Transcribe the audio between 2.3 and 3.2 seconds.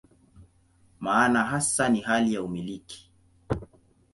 ya "umiliki".